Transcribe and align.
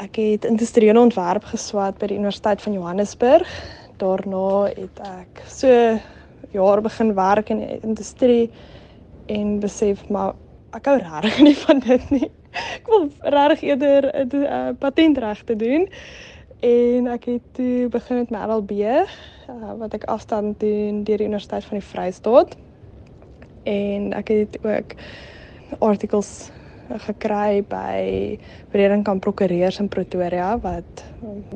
Ek 0.00 0.16
het 0.16 0.44
industriële 0.48 0.96
ontwerp 0.96 1.44
geswat 1.44 1.98
by 2.00 2.06
die 2.08 2.16
Universiteit 2.16 2.62
van 2.64 2.72
Johannesburg. 2.72 3.48
Daarna 4.00 4.70
het 4.72 5.00
ek 5.04 5.42
so 5.44 5.68
jaar 6.54 6.80
begin 6.80 7.10
werk 7.14 7.50
in 7.52 7.58
die 7.60 7.76
industrie 7.84 8.46
en 9.28 9.58
besef 9.60 10.06
maar 10.08 10.32
ek 10.72 10.88
hou 10.88 10.94
regtig 11.02 11.42
nie 11.48 11.56
van 11.66 11.82
dit 11.84 12.06
nie. 12.16 12.30
Ek 12.78 12.88
wil 12.88 13.10
regtig 13.36 13.66
eerder 13.68 14.08
'n 14.08 14.30
uh, 14.38 14.46
eh, 14.48 14.70
patentreg 14.78 15.42
te 15.44 15.56
doen. 15.56 15.84
En 16.64 17.06
ek 17.06 17.24
het 17.24 17.44
toe 17.52 17.88
begin 17.92 18.16
met 18.24 18.30
my 18.30 18.40
LLB 18.46 18.72
uh, 18.80 19.04
wat 19.78 19.94
ek 19.94 20.08
afstand 20.08 20.60
doen 20.60 21.04
deur 21.04 21.20
die 21.20 21.28
Universiteit 21.28 21.64
van 21.64 21.76
die 21.76 21.86
Vrystaat. 21.86 22.56
En 23.68 24.12
ek 24.16 24.28
het 24.28 24.58
ook 24.64 24.96
artikels 25.78 26.50
gekry 26.98 27.62
by 27.62 28.38
Bredenkamp 28.72 29.22
Prokureurs 29.22 29.78
in 29.80 29.88
Pretoria 29.88 30.58
wat 30.58 31.04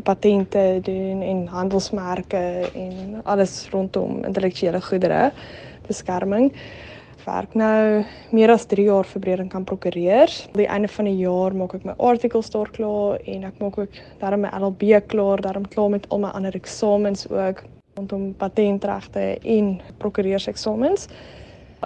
patente 0.02 0.80
doen 0.83 1.23
en 1.23 1.47
handelsmerke 1.47 2.70
en 2.75 3.20
alles 3.25 3.69
rondom 3.73 4.25
intellektuele 4.25 4.80
goedere 4.80 5.30
beskerming 5.89 6.52
werk 7.25 7.55
nou 7.56 8.05
meer 8.37 8.52
as 8.52 8.66
3 8.69 8.84
jaar 8.84 9.06
vir 9.09 9.23
Bredenkamp 9.25 9.66
Prokureurs. 9.69 10.45
Aan 10.52 10.61
die 10.61 10.69
einde 10.69 10.91
van 10.92 11.09
die 11.09 11.16
jaar 11.23 11.55
maak 11.56 11.75
ek 11.78 11.87
my 11.89 11.95
artikels 11.97 12.51
daar 12.53 12.70
klaar 12.75 13.23
en 13.30 13.47
ek 13.48 13.61
maak 13.62 13.78
ook 13.80 14.01
daarom 14.20 14.45
my 14.45 14.51
LLB 14.53 15.01
klaar, 15.09 15.41
daarom 15.41 15.69
klaar 15.73 15.95
met 15.97 16.09
al 16.11 16.20
my 16.25 16.33
ander 16.37 16.56
eksamens 16.56 17.27
ook 17.30 17.64
rondom 17.97 18.33
patentregte 18.37 19.39
en 19.41 19.78
prokureurseksamens. 20.03 21.09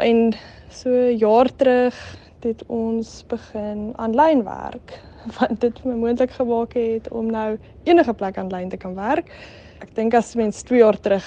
En 0.01 0.33
so 0.71 0.91
jaar 1.11 1.51
terug 1.57 1.95
het 2.45 2.63
ons 2.67 3.25
begin 3.29 3.93
aanlyn 3.97 4.45
werk 4.45 4.95
want 5.39 5.61
dit 5.61 5.85
my 5.85 5.95
moontlik 5.99 6.31
gemaak 6.31 6.77
het 6.79 7.09
om 7.11 7.31
nou 7.31 7.59
enige 7.85 8.15
plek 8.15 8.39
aanlyn 8.39 8.69
te 8.71 8.77
kan 8.77 8.95
werk. 8.95 9.31
Ek 9.83 9.91
dink 9.97 10.15
as 10.15 10.35
mens 10.39 10.63
2 10.63 10.81
jaar 10.81 10.99
terug 11.01 11.27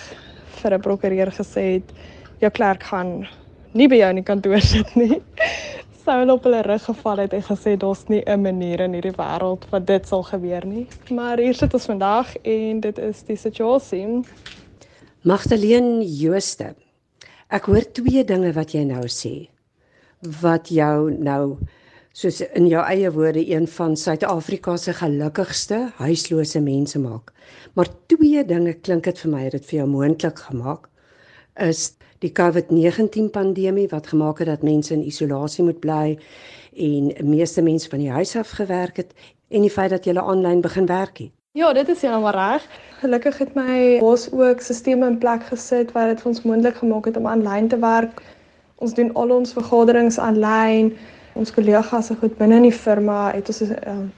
vir 0.62 0.74
'n 0.78 0.82
prokureur 0.82 1.32
gesê 1.32 1.64
het 1.78 1.94
jou 2.40 2.52
klerk 2.52 2.84
gaan 2.84 3.28
nie 3.74 3.88
by 3.88 4.02
jou 4.02 4.10
in 4.10 4.22
die 4.22 4.28
kantoor 4.28 4.62
sit 4.62 4.96
nie. 4.96 5.22
Sou 6.04 6.18
hulle 6.18 6.34
op 6.34 6.44
hulle 6.44 6.64
rug 6.66 6.84
geval 6.84 7.18
het 7.18 7.34
en 7.34 7.44
gesê 7.46 7.78
daar's 7.78 8.08
nie 8.10 8.24
'n 8.26 8.42
manier 8.42 8.80
in 8.82 8.94
hierdie 8.94 9.16
wêreld 9.20 9.70
wat 9.70 9.86
dit 9.86 10.08
sal 10.08 10.24
gebeur 10.24 10.66
nie. 10.66 10.88
Maar 11.10 11.38
hier 11.38 11.54
sit 11.54 11.74
ons 11.74 11.86
vandag 11.86 12.36
en 12.44 12.80
dit 12.80 12.98
is 12.98 13.24
die 13.24 13.38
situasie. 13.38 14.24
Magdalene 15.24 16.02
Jooste. 16.04 16.76
Ek 17.50 17.66
hoor 17.66 17.86
twee 17.94 18.24
dinge 18.24 18.54
wat 18.54 18.74
jy 18.74 18.84
nou 18.84 19.06
sê 19.08 19.51
wat 20.42 20.70
jou 20.70 21.12
nou 21.18 21.58
soos 22.14 22.42
in 22.42 22.68
jou 22.68 22.84
eie 22.84 23.12
woorde 23.12 23.42
een 23.48 23.68
van 23.68 23.96
Suid-Afrika 23.98 24.76
se 24.78 24.94
gelukkigste 24.94 25.92
huislose 25.98 26.60
mense 26.62 27.00
maak. 27.00 27.32
Maar 27.74 27.88
twee 28.06 28.46
dinge 28.46 28.74
klink 28.74 29.04
dit 29.04 29.20
vir 29.20 29.32
my 29.32 29.44
het 29.44 29.52
dit 29.58 29.66
vir 29.66 29.78
jou 29.80 29.88
moontlik 29.88 30.40
gemaak 30.50 30.90
is 31.60 31.92
die 32.22 32.32
COVID-19 32.32 33.32
pandemie 33.34 33.88
wat 33.92 34.08
gemaak 34.08 34.40
het 34.40 34.48
dat 34.48 34.64
mense 34.64 34.94
in 34.94 35.06
isolasie 35.08 35.64
moet 35.64 35.80
bly 35.80 36.18
en 36.76 37.12
meeste 37.24 37.62
mense 37.62 37.90
van 37.90 38.00
die 38.00 38.12
huis 38.12 38.36
af 38.36 38.52
gewerk 38.60 38.98
het 38.98 39.16
en 39.50 39.66
die 39.66 39.74
feit 39.74 39.90
dat 39.90 40.06
jy 40.06 40.16
aanlyn 40.16 40.62
begin 40.62 40.86
werk 40.86 41.18
het. 41.18 41.32
Ja, 41.52 41.74
dit 41.74 41.90
is 41.90 42.02
heeltemal 42.02 42.32
reg. 42.32 42.68
Gelukkig 43.02 43.38
het 43.38 43.56
my 43.56 43.98
bos 44.00 44.30
ook 44.32 44.62
stelsels 44.62 45.08
in 45.08 45.18
plek 45.20 45.44
gesit 45.50 45.92
wat 45.92 46.14
dit 46.14 46.22
vir 46.22 46.30
ons 46.32 46.44
moontlik 46.48 46.78
gemaak 46.80 47.10
het 47.10 47.18
om 47.20 47.28
aanlyn 47.28 47.68
te 47.68 47.80
werk. 47.80 48.22
Ons 48.82 48.96
doen 48.98 49.12
al 49.14 49.32
ons 49.36 49.54
vergaderings 49.54 50.18
aanlyn. 50.20 50.92
Ons 51.38 51.54
kollegas 51.54 52.10
se 52.10 52.18
goed 52.18 52.34
binne 52.40 52.58
in 52.60 52.68
die 52.68 52.76
firma 52.76 53.30
het 53.32 53.48
ons 53.54 53.62
'n 53.62 53.78
um, 53.88 54.12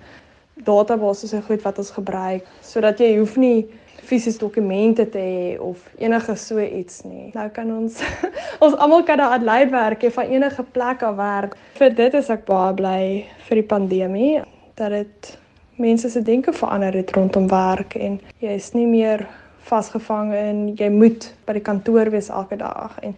database 0.63 1.27
se 1.27 1.41
goed 1.41 1.61
wat 1.61 1.77
ons 1.77 1.91
gebruik 1.91 2.45
sodat 2.61 2.99
jy 2.99 3.17
hoef 3.17 3.35
nie 3.37 3.67
fisies 4.03 4.37
dokumente 4.37 5.09
te 5.09 5.19
hê 5.19 5.59
of 5.59 5.79
enige 5.97 6.35
so 6.35 6.59
iets 6.59 7.03
nie. 7.03 7.31
Nou 7.33 7.49
kan 7.49 7.71
ons 7.71 8.01
ons 8.65 8.75
almal 8.75 9.03
kan 9.03 9.17
daar 9.17 9.35
aanlyn 9.37 9.71
werk 9.71 10.03
en 10.03 10.11
van 10.11 10.25
enige 10.25 10.63
plek 10.63 11.03
af 11.03 11.15
werk. 11.15 11.55
Vir 11.79 11.95
dit 11.95 12.13
is 12.13 12.29
ek 12.29 12.45
baie 12.45 12.73
bly 12.73 13.25
vir 13.47 13.61
die 13.61 13.67
pandemie 13.75 14.41
dat 14.75 14.89
dit 14.89 15.37
mense 15.75 16.09
se 16.09 16.21
denke 16.21 16.53
verander 16.53 16.93
het 16.93 17.11
rondom 17.11 17.47
werk 17.47 17.95
en 17.95 18.19
jy 18.39 18.55
is 18.55 18.71
nie 18.73 18.87
meer 18.87 19.27
vasgevang 19.67 20.33
in 20.33 20.65
jy 20.77 20.89
moet 20.89 21.31
by 21.47 21.53
die 21.57 21.65
kantoor 21.65 22.11
wees 22.13 22.29
elke 22.29 22.57
dag 22.59 22.99
en 23.01 23.15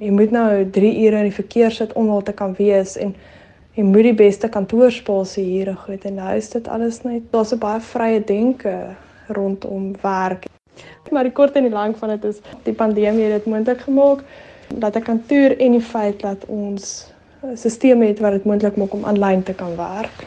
jy 0.00 0.10
moet 0.10 0.30
nou 0.30 0.70
3 0.70 0.92
ure 1.06 1.16
in 1.16 1.30
die 1.30 1.38
verkeer 1.38 1.70
sit 1.70 1.92
om 1.92 2.06
daar 2.10 2.22
te 2.22 2.32
kan 2.32 2.54
wees 2.58 2.96
en 2.96 3.14
jy 3.76 3.84
moet 3.84 4.08
die 4.08 4.16
beste 4.16 4.48
kantoorspasie 4.48 5.44
hier 5.44 5.68
en 5.68 5.76
goed 5.76 6.04
en 6.08 6.14
nou 6.14 6.36
is 6.36 6.48
dit 6.50 6.68
alles 6.68 7.02
net 7.04 7.22
daar's 7.32 7.52
'n 7.52 7.58
baie 7.58 7.80
vrye 7.80 8.24
denke 8.24 8.74
rondom 9.28 9.94
werk. 10.02 10.46
Maar 11.10 11.22
die 11.22 11.32
kort 11.32 11.56
en 11.56 11.62
die 11.62 11.72
lank 11.72 11.96
van 11.96 12.08
dit 12.08 12.24
is 12.24 12.40
die 12.64 12.74
pandemie 12.74 13.24
het 13.24 13.32
dit 13.32 13.52
moontlik 13.52 13.80
gemaak 13.80 14.24
dat 14.68 14.96
'n 14.96 15.02
kantoor 15.02 15.50
en 15.58 15.72
die 15.72 15.80
feit 15.80 16.20
dat 16.20 16.44
ons 16.46 17.12
'n 17.42 17.56
stelsel 17.56 18.00
het 18.00 18.18
wat 18.18 18.32
dit 18.32 18.44
moontlik 18.44 18.76
maak 18.76 18.92
om 18.92 19.04
aanlyn 19.04 19.42
te 19.42 19.54
kan 19.54 19.76
werk. 19.76 20.26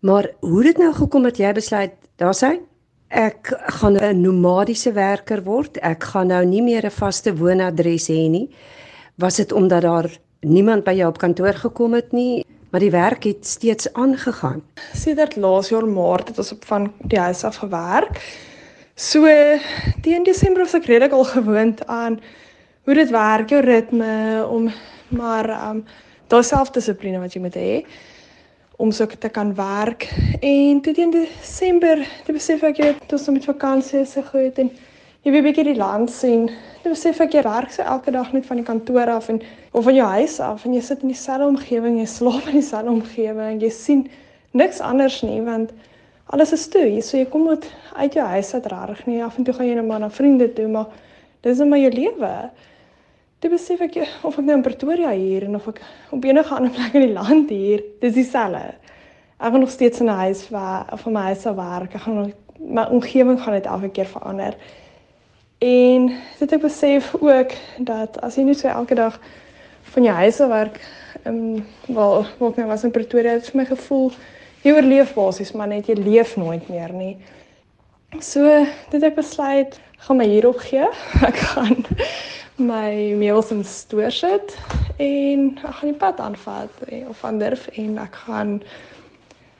Maar 0.00 0.30
hoe 0.40 0.66
het 0.66 0.78
nou 0.78 0.92
gekom 0.92 1.22
dat 1.22 1.36
jy 1.36 1.52
besluit, 1.52 1.92
daar's 2.16 2.40
hy? 2.40 2.69
Ek 3.10 3.52
gaan 3.80 3.96
'n 3.96 4.22
nomadiese 4.22 4.92
werker 4.92 5.42
word. 5.42 5.76
Ek 5.82 6.02
gaan 6.04 6.28
nou 6.28 6.44
nie 6.44 6.62
meer 6.62 6.84
'n 6.86 6.90
vaste 6.90 7.34
woonadres 7.36 8.08
hê 8.08 8.30
nie. 8.30 8.48
Was 9.18 9.36
dit 9.36 9.52
omdat 9.52 9.82
daar 9.82 10.10
niemand 10.40 10.84
by 10.84 10.92
jou 10.92 11.08
op 11.08 11.18
kantoor 11.18 11.54
gekom 11.54 11.94
het 11.94 12.12
nie? 12.12 12.44
maar 12.70 12.80
die 12.80 12.90
werk 12.90 13.24
het 13.24 13.46
steeds 13.46 13.92
aangegaan. 13.92 14.62
Sedert 14.94 15.36
laas 15.36 15.68
jaar 15.68 15.86
Maart 15.86 16.28
het 16.28 16.38
ons 16.38 16.52
op 16.52 16.64
van 16.64 16.92
die 17.10 17.18
huis 17.18 17.44
af 17.44 17.56
gewerk. 17.56 18.20
So 18.94 19.26
teen 20.02 20.24
Desember 20.24 20.62
was 20.62 20.76
ek 20.78 20.86
redelik 20.86 21.12
al 21.16 21.24
gewoond 21.24 21.86
aan 21.86 22.20
hoe 22.84 22.94
dit 22.94 23.10
werk, 23.10 23.50
jou 23.50 23.62
ritme 23.64 24.46
om 24.46 24.70
maar 25.08 25.50
um 25.70 25.84
daai 26.30 26.42
selfdissipline 26.46 27.18
wat 27.18 27.34
jy 27.34 27.42
moet 27.42 27.58
hê 27.58 27.72
om 28.80 28.92
so 28.92 29.06
te 29.06 29.28
kan 29.28 29.54
werk. 29.54 30.08
En 30.40 30.80
toe 30.80 30.94
teen 30.96 31.10
Desember, 31.12 32.00
toe 32.24 32.34
besef 32.34 32.62
ek 32.64 32.78
jy 32.80 32.86
het 32.94 33.12
ons 33.12 33.28
met 33.28 33.44
vakansie 33.44 34.06
se 34.08 34.22
goed 34.30 34.58
en 34.62 34.70
jy 35.22 35.32
'n 35.32 35.44
bietjie 35.44 35.64
die 35.68 35.76
land 35.76 36.10
sien. 36.10 36.48
Jy 36.84 36.92
besef 36.94 37.20
ek 37.20 37.34
jy 37.36 37.42
werk 37.44 37.70
so 37.70 37.82
elke 37.82 38.10
dag 38.10 38.32
net 38.32 38.46
van 38.46 38.56
die 38.56 38.64
kantoor 38.64 39.10
af 39.12 39.28
en 39.28 39.42
of 39.72 39.84
van 39.84 39.94
jou 39.94 40.06
huis 40.06 40.40
af 40.40 40.64
en 40.64 40.74
jy 40.74 40.80
sit 40.80 41.02
in 41.02 41.12
dieselfde 41.12 41.46
omgewing, 41.46 41.98
jy 41.98 42.06
slaap 42.06 42.48
in 42.48 42.56
dieselfde 42.56 42.90
omgewing, 42.90 43.60
jy 43.60 43.70
sien 43.70 44.08
niks 44.52 44.80
anders 44.80 45.22
nie 45.22 45.40
want 45.42 45.70
alles 46.32 46.52
is 46.52 46.66
toe. 46.68 47.02
So 47.02 47.18
jy 47.18 47.26
kom 47.26 47.48
uit 47.48 47.66
uit 47.96 48.14
jou 48.14 48.26
huis 48.26 48.54
uit 48.54 48.66
reg 48.66 49.06
nie. 49.06 49.22
Af 49.22 49.36
en 49.38 49.44
toe 49.44 49.54
gaan 49.54 49.66
jy 49.66 49.74
net 49.74 49.86
maar 49.86 50.00
na 50.00 50.10
vriende 50.10 50.52
toe, 50.52 50.68
maar 50.68 50.86
dis 51.42 51.58
net 51.58 51.68
maar 51.68 51.78
jou 51.78 51.92
lewe. 51.92 52.50
Jy 53.40 53.48
besef 53.48 53.80
ek 53.80 53.94
of 54.28 54.36
ek 54.36 54.44
nou 54.44 54.58
in 54.58 54.62
Pretoria 54.62 55.14
hier 55.16 55.46
en 55.46 55.56
of 55.56 55.68
ek 55.70 55.78
op 56.12 56.24
enige 56.28 56.52
ander 56.54 56.72
plek 56.76 56.96
in 56.98 57.06
die 57.06 57.14
land 57.14 57.48
hier, 57.48 57.80
dis 58.02 58.12
dieselfde. 58.18 58.74
Ek 59.40 59.54
gaan 59.54 59.62
nog 59.64 59.72
steeds 59.72 60.02
in 60.02 60.10
'n 60.12 60.18
huis 60.26 60.42
waar 60.52 60.92
of 60.92 61.06
in 61.06 61.12
my 61.12 61.22
huis 61.30 61.40
sou 61.40 61.54
werk. 61.56 61.94
Ek 61.94 62.02
gaan 62.04 62.14
nog 62.14 62.32
my 62.60 62.84
omgewing 62.92 63.40
gaan 63.40 63.54
net 63.54 63.66
elke 63.66 63.88
keer 63.88 64.06
verander. 64.06 64.54
En 65.58 66.12
dit 66.38 66.52
ek 66.52 66.60
besef 66.60 67.14
ook 67.14 67.52
dat 67.78 68.20
as 68.20 68.36
jy 68.36 68.42
net 68.44 68.58
so 68.58 68.68
elke 68.68 68.94
dag 68.94 69.20
van 69.82 70.02
jou 70.02 70.14
huis 70.14 70.40
af 70.40 70.48
werk, 70.48 70.80
ehm 71.24 71.34
um, 71.34 71.66
wel, 71.86 72.26
wat 72.38 72.56
my 72.56 72.66
was 72.66 72.84
in 72.84 72.90
Pretoria, 72.90 73.32
het 73.32 73.50
vir 73.50 73.56
my 73.56 73.64
gevoel 73.64 74.12
jy 74.62 74.72
oorleef 74.72 75.14
basies, 75.14 75.52
maar 75.52 75.68
net 75.68 75.86
jy 75.88 75.94
leef 75.94 76.36
nooit 76.36 76.68
meer 76.68 76.92
nie. 76.92 77.16
So, 78.20 78.66
dit 78.90 79.02
ek 79.02 79.14
besluit, 79.14 79.80
gaan 80.04 80.16
my 80.16 80.26
hier 80.26 80.48
opgee. 80.48 80.88
Ek 81.28 81.36
gaan 81.36 81.84
my 82.60 83.16
meubels 83.16 83.50
in 83.50 83.64
stoor 83.64 84.12
sit 84.12 84.56
en 84.98 85.58
ek 85.58 85.74
gaan 85.80 85.90
die 85.90 85.98
pad 85.98 86.20
aanvat 86.20 86.70
eh, 86.88 87.08
of 87.08 87.24
ander 87.24 87.58
en 87.74 87.98
ek 87.98 88.14
gaan 88.26 88.60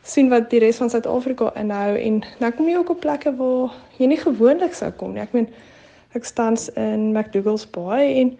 sien 0.02 0.30
wat 0.30 0.50
die 0.50 0.60
res 0.60 0.78
van 0.78 0.90
Suid-Afrika 0.90 1.52
inhou 1.56 1.96
en 1.96 2.22
dan 2.38 2.52
kom 2.52 2.68
jy 2.68 2.76
ook 2.76 2.90
op 2.90 3.00
plekke 3.00 3.34
waar 3.36 3.74
jy 3.98 4.06
nie 4.06 4.20
gewoonlik 4.20 4.74
sou 4.74 4.90
kom 4.92 5.12
nie. 5.14 5.22
Ek 5.22 5.32
meen 5.32 5.48
Ek 6.10 6.24
staan 6.26 6.56
in 6.74 7.12
McDougall's 7.12 7.68
Bay 7.70 8.16
en 8.18 8.32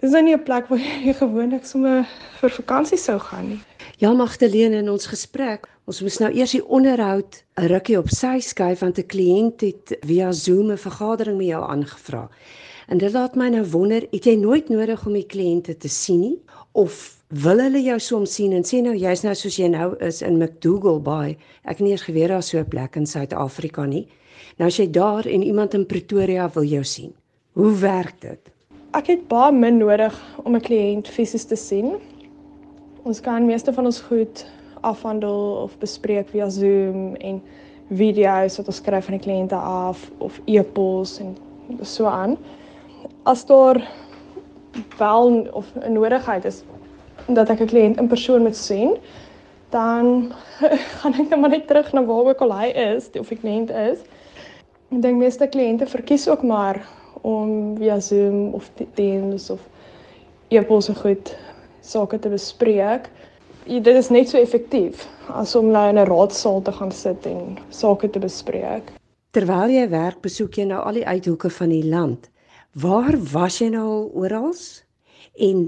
dis 0.00 0.12
nou 0.14 0.22
nie 0.24 0.32
'n 0.34 0.42
plek 0.42 0.68
waar 0.68 0.78
jy 0.80 1.12
gewoonlik 1.12 1.66
sommer 1.68 2.08
vir 2.40 2.50
vakansie 2.50 2.96
sou 2.98 3.18
gaan 3.18 3.48
nie. 3.48 3.60
Ja, 3.98 4.12
Magdalene 4.12 4.80
in 4.80 4.88
ons 4.88 5.06
gesprek, 5.06 5.68
ons 5.84 6.00
moes 6.00 6.18
nou 6.18 6.32
eers 6.32 6.52
die 6.56 6.64
onderhoud 6.64 7.42
'n 7.60 7.68
rukkie 7.68 7.98
op 7.98 8.08
sy 8.08 8.40
skuif 8.40 8.80
want 8.80 8.98
'n 8.98 9.06
kliënt 9.12 9.60
het 9.60 9.98
via 10.00 10.32
Zoom 10.32 10.72
'n 10.72 10.78
vergadering 10.78 11.36
met 11.36 11.46
jou 11.46 11.62
aangevra. 11.62 12.28
En 12.90 12.98
dit 12.98 13.12
laat 13.14 13.36
my 13.38 13.46
nou 13.54 13.62
wonder, 13.70 14.02
het 14.10 14.24
jy 14.26 14.32
nooit 14.34 14.68
nodig 14.68 15.02
om 15.06 15.14
die 15.14 15.26
kliënte 15.30 15.76
te 15.78 15.88
sien 15.88 16.24
nie 16.24 16.38
of 16.74 16.96
wil 17.44 17.62
hulle 17.62 17.78
jou 17.84 17.98
soms 18.02 18.32
sien 18.34 18.56
en 18.56 18.64
sê 18.66 18.80
nou 18.82 18.96
jy's 18.98 19.22
nou 19.22 19.34
soos 19.38 19.58
jy 19.60 19.68
nou 19.70 19.92
is 20.02 20.18
in 20.26 20.40
McDougall 20.40 20.98
Bay. 21.06 21.36
Ek 21.62 21.78
het 21.78 21.84
nie 21.86 21.92
eens 21.94 22.06
geweet 22.08 22.32
daar 22.34 22.42
so 22.42 22.58
'n 22.58 22.66
plek 22.66 22.96
in 22.96 23.06
Suid-Afrika 23.06 23.86
nie. 23.86 24.08
Nou 24.58 24.66
as 24.66 24.78
jy 24.78 24.90
daar 24.90 25.26
en 25.26 25.42
iemand 25.42 25.74
in 25.74 25.86
Pretoria 25.86 26.50
wil 26.54 26.64
jou 26.64 26.82
sien. 26.84 27.14
Hoe 27.52 27.72
werk 27.78 28.20
dit? 28.20 28.50
Ek 28.92 29.06
het 29.06 29.28
baie 29.28 29.52
min 29.52 29.78
nodig 29.78 30.14
om 30.44 30.56
'n 30.56 30.60
kliënt 30.60 31.08
fisies 31.08 31.44
te 31.44 31.56
sien. 31.56 31.94
Ons 33.04 33.20
kan 33.20 33.46
meeste 33.46 33.72
van 33.72 33.84
ons 33.84 34.00
goed 34.00 34.46
afhandel 34.80 35.62
of 35.62 35.78
bespreek 35.78 36.28
via 36.28 36.50
Zoom 36.50 37.14
en 37.14 37.42
video's 37.88 38.56
wat 38.56 38.66
ons 38.66 38.76
skryf 38.76 39.04
van 39.04 39.18
die 39.18 39.26
kliënte 39.26 39.54
af 39.54 40.10
of 40.18 40.40
e-pos 40.46 41.20
en 41.20 41.36
so 41.82 42.04
aan. 42.04 42.36
As 43.22 43.46
daar 43.46 43.90
wel 44.98 45.48
of 45.52 45.66
'n 45.74 45.92
nodigheid 45.92 46.44
is 46.44 46.62
dat 47.26 47.48
ek 47.48 47.60
'n 47.60 47.66
kliënt 47.66 47.98
in 47.98 48.08
persoon 48.08 48.42
moet 48.42 48.56
sien, 48.56 48.96
dan 49.68 50.32
gaan 50.98 51.12
ek 51.12 51.28
net 51.28 51.40
maar 51.40 51.50
net 51.50 51.66
terug 51.66 51.92
na 51.92 52.04
waar 52.04 52.24
ook 52.24 52.40
al 52.40 52.58
hy 52.58 52.66
is 52.66 53.10
of 53.18 53.28
die 53.28 53.38
kliënt 53.38 53.70
is. 53.70 53.98
Ek 54.90 55.02
dink 55.02 55.18
meeste 55.18 55.46
kliënte 55.46 55.86
verkies 55.86 56.28
ook 56.28 56.42
maar 56.42 56.86
om 57.20 57.76
via 57.76 58.00
Zoom 58.00 58.54
of 58.54 58.70
Teams 58.94 59.50
of 59.50 59.60
e-pos 60.48 60.88
en 60.88 60.96
goed 60.96 61.36
sake 61.80 62.18
te 62.18 62.28
bespreek. 62.28 63.10
Dit 63.66 63.86
is 63.86 64.08
net 64.08 64.28
so 64.28 64.38
effektief 64.38 65.06
as 65.28 65.54
om 65.54 65.70
nou 65.70 65.88
in 65.88 65.98
'n 65.98 66.08
raadsaal 66.08 66.62
te 66.62 66.72
gaan 66.72 66.92
sit 66.92 67.26
en 67.26 67.58
sake 67.68 68.10
te 68.10 68.18
bespreek. 68.18 68.92
Terwyl 69.30 69.70
jy 69.70 69.88
werk, 69.88 70.20
besoek 70.20 70.54
jy 70.54 70.64
nou 70.64 70.82
al 70.82 70.92
die 70.92 71.06
uithoeke 71.06 71.50
van 71.50 71.68
die 71.68 71.84
land. 71.84 72.30
Waar 72.78 73.16
was 73.32 73.56
jy 73.58 73.66
nou 73.74 73.82
al 73.82 74.04
oral? 74.14 74.52
En 75.34 75.62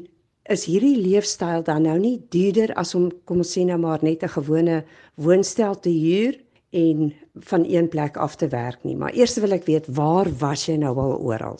is 0.54 0.64
hierdie 0.70 0.94
leefstyl 1.02 1.64
dan 1.66 1.82
nou 1.82 1.96
nie 1.98 2.20
duurder 2.30 2.70
as 2.78 2.94
om 2.94 3.08
kom 3.26 3.40
ons 3.42 3.50
sê 3.56 3.64
nou 3.66 3.78
maar 3.82 3.98
net 4.02 4.22
'n 4.22 4.28
gewone 4.38 4.84
woonstel 5.14 5.74
te 5.74 5.90
huur 5.90 6.38
en 6.70 7.12
van 7.34 7.64
een 7.66 7.88
plek 7.88 8.16
af 8.16 8.36
te 8.36 8.48
werk 8.48 8.78
nie. 8.84 8.96
Maar 8.96 9.12
eers 9.14 9.34
wil 9.36 9.52
ek 9.52 9.66
weet 9.66 9.86
waar 9.86 10.30
was 10.38 10.66
jy 10.66 10.76
nou 10.76 10.96
al 10.96 11.18
oral? 11.18 11.58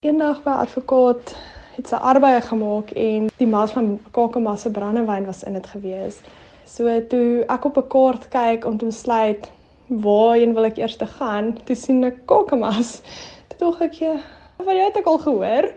Eendag 0.00 0.42
by 0.42 0.56
advokaat 0.64 1.36
het 1.76 1.88
sy 1.88 1.96
arbeie 1.96 2.40
gemaak 2.40 2.90
en 2.90 3.28
die 3.36 3.46
mas 3.46 3.72
van 3.72 4.00
Kakema 4.12 4.56
se 4.56 4.70
brandewyn 4.70 5.26
was 5.26 5.42
in 5.42 5.52
dit 5.52 5.66
gewees. 5.66 6.20
So 6.64 7.00
toe 7.08 7.44
ek 7.48 7.64
op 7.64 7.76
'n 7.76 7.88
kaart 7.88 8.28
kyk 8.28 8.64
om 8.64 8.78
te 8.78 8.84
besluit 8.86 9.50
waarheen 9.88 10.54
wil 10.54 10.64
ek 10.64 10.78
eers 10.78 10.96
te 10.96 11.06
gaan, 11.06 11.58
toe 11.64 11.76
sien 11.76 12.04
ek 12.04 12.26
Kakemas. 12.26 13.02
Toe 13.48 13.58
dink 13.58 13.80
ek, 13.80 13.92
ja, 13.92 14.16
"Wat 14.56 14.74
jy 14.74 14.84
het 14.84 14.96
ek 14.96 15.06
al 15.06 15.18
gehoor?" 15.18 15.70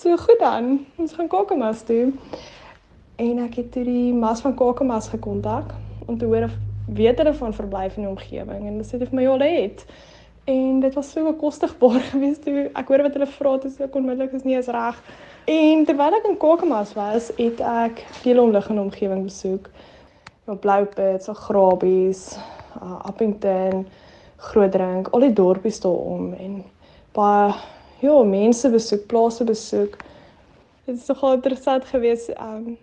So 0.00 0.16
goed 0.16 0.38
dan, 0.38 0.86
ons 0.96 1.12
gaan 1.12 1.28
Kakemas 1.28 1.82
toe. 1.82 2.12
En 3.16 3.38
ek 3.38 3.54
het 3.54 3.72
toe 3.72 3.84
die 3.84 4.12
mas 4.16 4.40
van 4.40 4.54
Kakemas 4.56 5.08
gekontak 5.08 5.74
om 6.06 6.18
te 6.18 6.24
hoor 6.24 6.46
of 6.46 6.54
weet 6.86 7.18
hulle 7.18 7.34
van 7.34 7.52
verblyf 7.54 7.96
in 7.96 8.06
die 8.06 8.10
omgewing 8.10 8.62
en 8.64 8.72
hulle 8.72 8.86
sê 8.88 8.96
vir 8.96 9.12
my 9.12 9.26
hulle 9.28 9.48
het. 9.48 9.84
En 10.48 10.80
dit 10.80 10.94
was 10.96 11.10
so 11.12 11.24
bekostigbaar 11.28 12.00
geweest 12.12 12.46
toe 12.46 12.70
ek 12.72 12.88
hoor 12.88 13.04
wat 13.06 13.18
hulle 13.18 13.28
vra 13.34 13.52
het, 13.58 13.66
so 13.74 13.88
onmiddellik 14.00 14.32
is 14.38 14.46
nie 14.48 14.56
eens 14.56 14.70
reg. 14.72 15.02
En 15.52 15.84
terwyl 15.84 16.16
ek 16.16 16.28
in 16.30 16.38
Kakamas 16.40 16.94
was, 16.96 17.28
het 17.36 17.60
ek 17.60 18.00
veel 18.22 18.40
omliggende 18.42 18.86
omgewing 18.86 19.26
besoek. 19.26 19.68
Ja, 20.46 20.54
Bloupit, 20.54 21.24
so 21.24 21.36
Grabies, 21.36 22.38
uh, 22.80 23.02
Appington, 23.04 23.84
Grootdrink, 24.48 25.12
al 25.12 25.28
die 25.28 25.34
dorpies 25.36 25.82
daarom 25.84 26.32
en 26.40 26.62
baie 27.12 27.52
ja, 28.00 28.22
mense 28.22 28.70
besoek, 28.70 29.06
plase 29.06 29.44
besoek. 29.44 29.96
Dit 30.86 30.96
is 30.96 31.06
nogal 31.06 31.38
interessant 31.38 31.84
geweest 31.84 32.32
um 32.40 32.76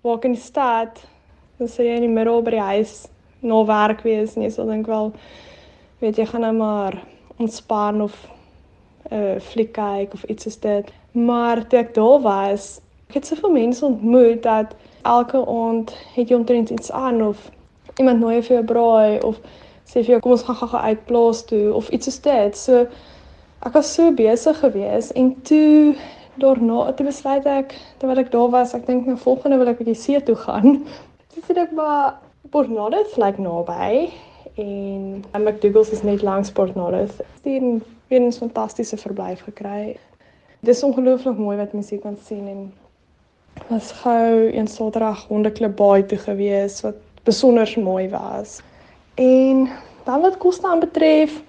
waar 0.00 0.24
in 0.24 0.32
die 0.32 0.40
stad, 0.40 1.00
dan 1.58 1.68
sê 1.68 1.84
jy 1.88 1.96
in 1.98 2.06
die 2.06 2.12
middel 2.12 2.42
by 2.42 2.54
die 2.54 2.66
huis 2.72 3.08
na 3.42 3.64
werk 3.66 4.04
wees 4.06 4.36
en 4.36 4.44
jy 4.44 4.50
sal 4.54 4.70
dink 4.70 4.86
wel 4.86 5.12
weet 5.98 6.18
jy 6.18 6.26
gaan 6.30 6.44
nou 6.46 6.52
maar 6.54 6.94
ontspan 7.42 8.02
of 8.02 8.14
'n 9.10 9.14
uh, 9.14 9.34
eh, 9.34 9.40
fliek 9.40 9.72
kyk 9.72 10.12
of 10.14 10.22
iets 10.24 10.46
is 10.46 10.58
dit. 10.60 10.92
Maar 11.12 11.66
toe 11.66 11.78
ek 11.78 11.94
daar 11.94 12.20
was, 12.20 12.80
ek 13.08 13.14
het 13.14 13.26
soveel 13.26 13.50
mense 13.50 13.84
ontmoet 13.84 14.42
dat 14.42 14.74
elke 15.02 15.46
aand 15.46 15.94
het 16.14 16.28
jy 16.28 16.36
omtrent 16.36 16.70
iets 16.70 16.92
aan 16.92 17.22
of 17.22 17.50
iemand 17.96 18.20
nooi 18.20 18.42
vir 18.42 18.56
jou 18.56 18.64
braai 18.64 19.20
of 19.20 19.40
sê 19.84 20.02
vir 20.02 20.10
jou 20.14 20.20
kom 20.20 20.32
ons 20.32 20.42
gaan 20.42 20.56
gou 20.56 20.80
uit 20.80 21.04
plaas 21.06 21.44
toe 21.44 21.74
of 21.74 21.88
iets 21.88 22.06
is 22.06 22.20
dit. 22.20 22.56
So 22.56 22.86
ek 23.66 23.74
was 23.74 23.90
so 23.94 24.12
besig 24.14 24.58
geweest 24.62 25.10
en 25.18 25.32
toe 25.42 25.96
daarna 26.38 26.92
toe 26.94 27.06
besluit 27.06 27.46
ek 27.50 27.74
terwyl 27.98 28.22
ek 28.22 28.32
daar 28.32 28.50
was, 28.54 28.74
ek 28.74 28.86
dink 28.86 29.06
nou 29.06 29.18
volgende 29.18 29.58
wil 29.58 29.70
ek 29.72 29.80
bietjie 29.82 29.98
see 29.98 30.20
toe 30.22 30.36
gaan. 30.38 30.84
Dis 31.34 31.46
so, 31.46 31.54
ek 31.58 31.74
maar 31.74 32.18
Port 32.50 32.70
Nolloth 32.72 33.16
lyk 33.20 33.40
naby 33.42 34.08
en 34.58 35.24
McDougal's 35.38 35.92
is 35.94 36.04
net 36.06 36.22
langs 36.26 36.50
Port 36.54 36.74
Nolloth. 36.78 37.18
Dit 37.42 37.62
het 38.08 38.22
'n 38.22 38.32
fantastiese 38.32 38.96
verblyf 38.96 39.42
gekry. 39.44 39.98
Dis 40.60 40.82
ongelooflik 40.82 41.38
mooi 41.38 41.56
wat 41.56 41.72
mens 41.72 41.90
hier 41.90 42.00
kan 42.00 42.16
sien 42.22 42.46
en 42.48 42.72
was 43.68 43.92
gou 43.92 44.50
een 44.54 44.66
Saterdag 44.66 45.26
hondeklub 45.28 45.76
baie 45.76 46.06
toe 46.06 46.18
gewees 46.18 46.80
wat 46.80 46.96
besonder 47.24 47.74
mooi 47.76 48.08
was. 48.08 48.60
En 49.14 49.68
dan 50.04 50.20
wat 50.20 50.38
koste 50.38 50.66
aan 50.66 50.80
betref, 50.80 51.42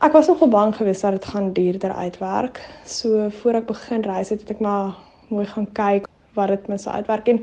ek 0.00 0.12
was 0.12 0.28
nogal 0.30 0.48
bang 0.48 0.76
geweest 0.76 1.02
dat 1.02 1.12
dit 1.12 1.24
gaan 1.24 1.52
duurder 1.52 1.92
uitwerk. 1.92 2.60
So 2.86 3.28
voor 3.40 3.58
ek 3.58 3.66
begin 3.66 4.04
reis 4.06 4.28
het, 4.30 4.40
het 4.40 4.50
ek 4.50 4.60
maar 4.62 4.94
mooi 5.28 5.46
gaan 5.46 5.66
kyk 5.72 6.06
wat 6.38 6.48
dit 6.48 6.68
mens 6.70 6.86
uitwerk 6.88 7.28
en 7.28 7.42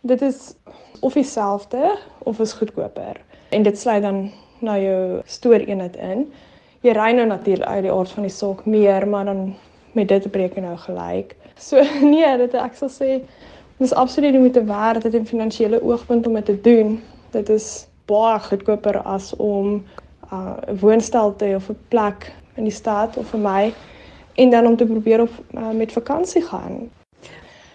dit 0.00 0.22
is 0.22 0.54
of 1.00 1.12
dieselfde 1.12 1.96
of 2.24 2.40
is 2.40 2.52
goedkoper. 2.52 3.20
En 3.48 3.62
dit 3.62 3.78
sluit 3.78 4.02
dan 4.02 4.30
na 4.64 4.78
jou 4.78 5.20
stooreenheid 5.24 5.96
in. 5.96 6.26
Jy 6.80 6.92
ry 6.96 7.10
nou 7.16 7.26
natuurlik 7.28 7.68
uit 7.68 7.82
die 7.86 7.92
aard 7.92 8.12
van 8.16 8.26
die 8.26 8.32
saak 8.32 8.64
meer, 8.64 9.08
maar 9.08 9.24
dan 9.24 9.54
met 9.92 10.08
dit 10.08 10.30
breek 10.30 10.56
jy 10.56 10.64
nou 10.64 10.76
gelyk. 10.76 11.36
So 11.60 11.82
nee, 12.14 12.36
dit 12.40 12.54
ek 12.54 12.76
sal 12.80 12.92
sê 12.92 13.18
dis 13.78 13.92
absoluut 13.92 14.32
nie 14.32 14.40
moet 14.46 14.56
werd 14.68 15.02
dit 15.02 15.14
'n 15.20 15.26
finansiële 15.26 15.82
oogpunt 15.82 16.26
om 16.26 16.34
dit 16.40 16.44
te 16.44 16.60
doen. 16.60 17.02
Dit 17.30 17.48
is 17.48 17.86
baie 18.06 18.38
goedkoper 18.40 19.02
as 19.02 19.36
om 19.36 19.84
uh, 20.34 20.56
uh, 20.68 20.74
woonstel 20.80 21.36
te 21.36 21.54
of 21.54 21.68
'n 21.68 21.78
plek 21.88 22.32
in 22.56 22.64
die 22.64 22.72
stad 22.72 23.16
of 23.16 23.30
vir 23.30 23.40
my 23.40 23.74
en 24.34 24.50
dan 24.50 24.66
om 24.66 24.76
te 24.76 24.86
probeer 24.86 25.20
op 25.20 25.30
uh, 25.54 25.70
met 25.70 25.92
vakansie 25.92 26.42
gaan. 26.42 26.90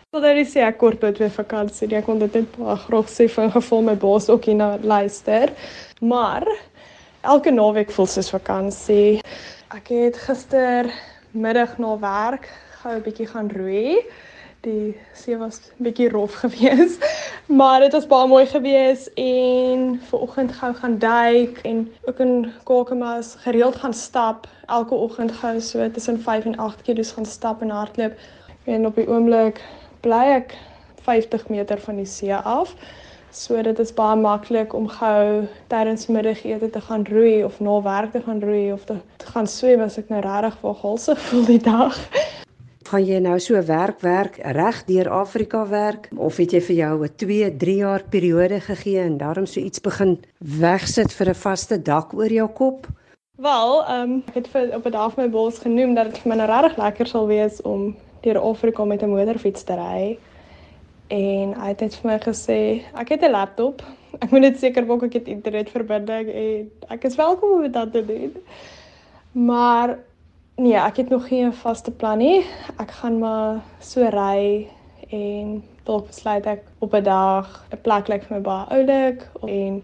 Wat 0.09 0.21
dan 0.21 0.37
is 0.37 0.55
ek 0.55 0.77
kort 0.77 0.99
by 0.99 1.11
twee 1.11 1.29
vakansie. 1.29 1.87
Ek 1.95 2.05
kon 2.05 2.19
dit 2.19 2.33
net 2.33 2.55
baie 2.57 2.77
graag 2.77 3.09
sê 3.09 3.27
vir 3.29 3.51
geval 3.51 3.81
my 3.81 3.95
baas 3.95 4.29
ook 4.29 4.45
hier 4.45 4.55
na 4.55 4.77
luister. 4.81 5.53
Maar 6.01 6.47
elke 7.21 7.51
naweek 7.51 7.91
voel 7.91 8.07
soos 8.07 8.29
vakansie. 8.29 9.21
Ek 9.69 9.87
het 9.87 10.17
gister 10.17 10.89
middag 11.31 11.77
na 11.77 11.93
werk 11.99 12.49
gou 12.81 12.95
'n 12.95 13.03
bietjie 13.03 13.27
gaan 13.27 13.49
roei. 13.51 14.01
Die 14.61 14.95
see 15.13 15.37
was 15.37 15.71
bietjie 15.77 16.09
rof 16.09 16.33
geweest, 16.43 17.03
maar 17.49 17.79
dit 17.79 17.91
was 17.91 18.07
baie 18.07 18.27
mooi 18.27 18.45
geweest 18.45 19.07
en 19.13 20.01
vanoggend 20.09 20.51
gou 20.51 20.73
gaan 20.73 20.97
duik 20.97 21.57
en 21.57 21.91
ook 22.05 22.19
in 22.19 22.51
Kakamas 22.63 23.35
gereeld 23.37 23.75
gaan 23.75 23.93
stap. 23.93 24.47
Elke 24.65 24.93
oggend 24.93 25.31
gou 25.31 25.61
so 25.61 25.91
tussen 25.91 26.21
5 26.21 26.45
en 26.45 26.57
8 26.57 26.81
km 26.81 27.03
gaan 27.03 27.25
stap 27.25 27.61
en 27.61 27.69
hardloop. 27.69 28.13
En 28.63 28.85
op 28.85 28.95
die 28.95 29.07
oomblik 29.07 29.63
bly 29.99 30.25
ek 30.37 30.57
50 31.01 31.47
meter 31.49 31.79
van 31.79 31.95
die 31.95 32.05
see 32.05 32.35
af. 32.35 32.75
So 33.31 33.61
dit 33.61 33.79
is 33.79 33.93
baie 33.93 34.15
maklik 34.15 34.73
om 34.73 34.87
gou 34.87 35.47
tydens 35.67 36.07
middagete 36.07 36.69
te 36.69 36.81
gaan 36.81 37.05
roei 37.09 37.43
of 37.43 37.59
na 37.59 37.81
werk 37.81 38.11
te 38.11 38.21
gaan 38.21 38.41
roei 38.41 38.71
of 38.73 38.83
te, 38.83 38.95
te 39.17 39.25
gaan 39.25 39.47
swem 39.47 39.81
as 39.81 39.97
ek 39.97 40.09
nou 40.09 40.21
regtig 40.21 40.57
vir 40.61 40.77
halsig 40.81 41.19
voel 41.29 41.45
die 41.45 41.63
dag. 41.63 41.97
Gaan 42.89 43.03
jy 43.05 43.19
nou 43.21 43.35
so 43.37 43.59
werk 43.67 43.99
werk 44.01 44.39
reg 44.57 44.77
deur 44.87 45.11
Afrika 45.13 45.59
werk 45.69 46.07
of 46.17 46.39
het 46.41 46.55
jy 46.55 46.61
vir 46.67 46.75
jou 46.75 46.93
'n 47.05 47.11
2, 47.21 47.49
3 47.61 47.75
jaar 47.75 48.03
periode 48.09 48.59
gegee 48.59 48.99
en 48.99 49.17
daarom 49.17 49.45
so 49.45 49.59
iets 49.59 49.81
begin 49.81 50.17
wegsit 50.39 51.13
vir 51.13 51.29
'n 51.29 51.35
vaste 51.35 51.77
dak 51.77 52.13
oor 52.13 52.31
jou 52.33 52.47
kop? 52.47 52.87
Wel, 53.37 53.85
ehm 53.85 54.01
um, 54.01 54.23
ek 54.27 54.33
het 54.33 54.47
vir 54.47 54.75
op 54.75 54.85
'n 54.85 54.91
dag 54.91 55.17
my 55.17 55.29
bos 55.29 55.59
genoem 55.59 55.93
dat 55.93 56.05
dit 56.05 56.17
vir 56.17 56.29
my 56.29 56.35
nou 56.35 56.47
regtig 56.47 56.77
lekker 56.77 57.07
sal 57.07 57.27
wees 57.27 57.61
om 57.61 57.95
deur 58.21 58.39
Afrika 58.41 58.85
met 58.85 59.03
'n 59.03 59.09
motorfiets 59.09 59.63
te 59.63 59.73
ry. 59.75 60.17
En 61.07 61.53
hy 61.53 61.67
het 61.67 61.79
net 61.81 61.95
vir 61.95 62.11
my 62.11 62.19
gesê, 62.19 62.81
ek 62.95 63.09
het 63.09 63.21
'n 63.21 63.31
laptop. 63.31 63.83
Ek 64.23 64.31
moet 64.31 64.41
net 64.41 64.59
seker 64.59 64.85
maak 64.85 65.03
ek 65.03 65.13
het 65.13 65.27
internetverbinding 65.27 66.29
en 66.29 66.71
ek 66.89 67.03
is 67.03 67.15
welkom 67.15 67.49
om 67.51 67.71
dit 67.71 67.91
te 67.91 68.05
doen. 68.05 68.33
Maar 69.31 69.99
nee, 70.59 70.75
ek 70.75 70.97
het 70.97 71.09
nog 71.09 71.27
geen 71.27 71.53
vaste 71.53 71.91
plan 71.91 72.17
nie. 72.17 72.43
Ek 72.77 72.91
gaan 72.99 73.19
maar 73.19 73.61
so 73.79 74.03
ry 74.13 74.67
en 75.09 75.59
dalk 75.87 76.09
besluit 76.11 76.45
ek 76.45 76.65
op 76.79 76.93
'n 76.93 77.03
dag 77.03 77.47
'n 77.71 77.81
plek 77.81 78.07
lyk 78.07 78.23
vir 78.27 78.37
my 78.37 78.43
baie 78.43 78.65
oulik 78.75 79.27
en 79.47 79.81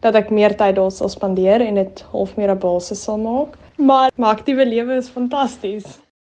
dat 0.00 0.14
ek 0.14 0.30
meer 0.30 0.56
tyd 0.56 0.74
daar 0.76 0.90
sal 0.90 1.08
spandeer 1.08 1.60
en 1.60 1.74
dit 1.74 2.04
half 2.10 2.36
meer 2.36 2.50
'n 2.50 2.58
basis 2.58 3.02
sal 3.02 3.18
maak. 3.18 3.56
Maar 3.76 4.10
my 4.16 4.26
aktiewe 4.26 4.66
lewe 4.66 4.96
is 4.96 5.08
fantasties. 5.08 6.07